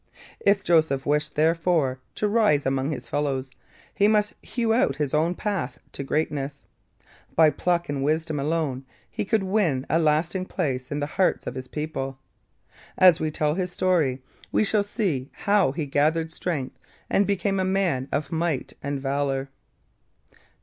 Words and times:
If 0.39 0.63
Joseph 0.63 1.05
wished, 1.05 1.35
therefore, 1.35 1.99
to 2.15 2.27
rise 2.27 2.65
among 2.65 2.89
his 2.89 3.07
fellows, 3.07 3.51
he 3.93 4.07
must 4.07 4.33
hew 4.41 4.73
out 4.73 4.95
his 4.95 5.13
own 5.13 5.35
path 5.35 5.77
to 5.91 6.01
greatness. 6.03 6.65
By 7.35 7.51
pluck 7.51 7.87
and 7.87 8.03
wisdom 8.03 8.39
alone 8.39 8.83
could 9.15 9.41
he 9.43 9.47
win 9.47 9.85
a 9.91 9.99
lasting 9.99 10.45
place 10.47 10.91
in 10.91 11.01
the 11.01 11.05
hearts 11.05 11.45
of 11.45 11.53
his 11.53 11.67
people. 11.67 12.17
As 12.97 13.19
we 13.19 13.29
tell 13.29 13.53
his 13.53 13.71
story, 13.73 14.23
we 14.51 14.63
shall 14.63 14.83
see 14.83 15.29
how 15.33 15.71
he 15.71 15.85
gathered 15.85 16.31
strength 16.31 16.79
and 17.07 17.27
became 17.27 17.59
a 17.59 17.63
man 17.63 18.09
of 18.11 18.31
might 18.31 18.73
and 18.81 18.97
of 18.97 19.03
valour. 19.03 19.49